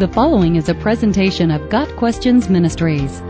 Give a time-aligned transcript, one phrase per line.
[0.00, 3.20] The following is a presentation of Got Questions Ministries.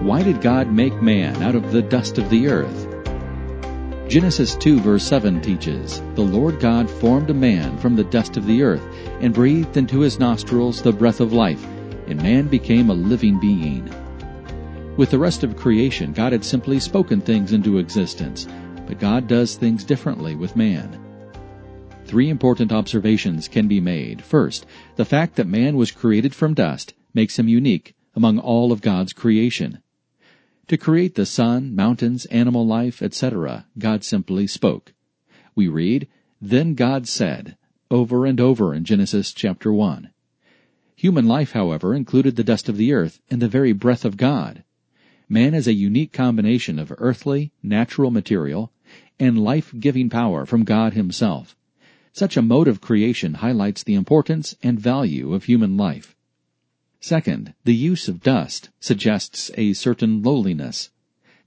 [0.00, 2.86] Why did God make man out of the dust of the earth?
[4.08, 8.46] Genesis 2 verse 7 teaches, The Lord God formed a man from the dust of
[8.46, 8.86] the earth,
[9.20, 11.66] and breathed into his nostrils the breath of life,
[12.06, 13.92] and man became a living being.
[14.96, 18.46] With the rest of creation, God had simply spoken things into existence,
[18.86, 21.09] but God does things differently with man.
[22.10, 24.20] Three important observations can be made.
[24.20, 28.82] First, the fact that man was created from dust makes him unique among all of
[28.82, 29.78] God's creation.
[30.66, 34.92] To create the sun, mountains, animal life, etc., God simply spoke.
[35.54, 36.08] We read,
[36.40, 37.56] Then God said,
[37.92, 40.10] over and over in Genesis chapter 1.
[40.96, 44.64] Human life, however, included the dust of the earth and the very breath of God.
[45.28, 48.72] Man is a unique combination of earthly, natural material,
[49.20, 51.54] and life-giving power from God Himself.
[52.12, 56.16] Such a mode of creation highlights the importance and value of human life.
[57.00, 60.90] Second, the use of dust suggests a certain lowliness.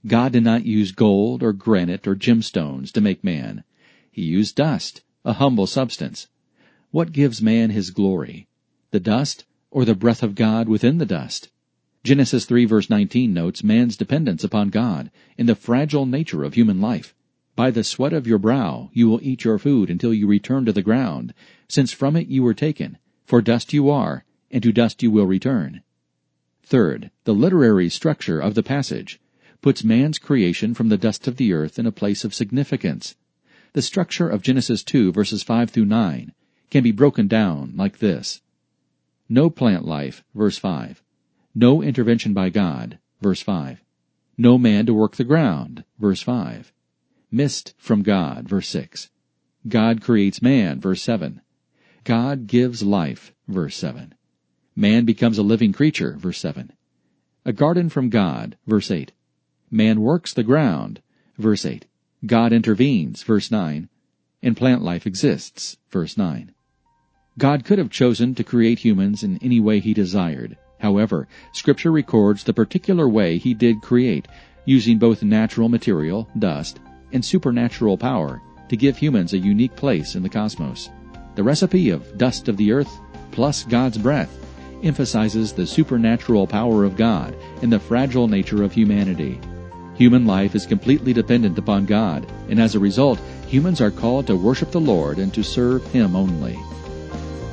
[0.06, 3.62] God did not use gold or granite or gemstones to make man.
[4.10, 6.28] He used dust, a humble substance.
[6.90, 8.48] What gives man his glory?
[8.90, 11.50] The dust or the breath of God within the dust?
[12.04, 16.80] Genesis 3 verse 19 notes man's dependence upon God in the fragile nature of human
[16.80, 17.14] life.
[17.56, 20.72] By the sweat of your brow you will eat your food until you return to
[20.72, 21.32] the ground,
[21.68, 25.26] since from it you were taken, for dust you are, and to dust you will
[25.26, 25.82] return.
[26.64, 29.20] Third, the literary structure of the passage
[29.62, 33.14] puts man's creation from the dust of the earth in a place of significance.
[33.72, 36.32] The structure of Genesis 2 verses 5 through 9
[36.70, 38.42] can be broken down like this.
[39.28, 41.02] No plant life, verse 5.
[41.54, 43.84] No intervention by God, verse 5.
[44.36, 46.72] No man to work the ground, verse 5.
[47.34, 49.10] Mist from God, verse 6.
[49.66, 51.40] God creates man, verse 7.
[52.04, 54.14] God gives life, verse 7.
[54.76, 56.72] Man becomes a living creature, verse 7.
[57.44, 59.10] A garden from God, verse 8.
[59.68, 61.02] Man works the ground,
[61.36, 61.86] verse 8.
[62.24, 63.88] God intervenes, verse 9.
[64.40, 66.54] And plant life exists, verse 9.
[67.36, 70.56] God could have chosen to create humans in any way he desired.
[70.78, 74.28] However, Scripture records the particular way he did create,
[74.64, 76.78] using both natural material, dust,
[77.14, 80.90] and supernatural power to give humans a unique place in the cosmos.
[81.36, 84.30] The recipe of dust of the earth plus God's breath
[84.82, 89.40] emphasizes the supernatural power of God and the fragile nature of humanity.
[89.94, 94.36] Human life is completely dependent upon God, and as a result, humans are called to
[94.36, 96.58] worship the Lord and to serve Him only.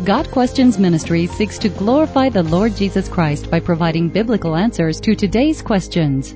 [0.03, 5.13] Got Questions Ministry seeks to glorify the Lord Jesus Christ by providing biblical answers to
[5.13, 6.35] today's questions.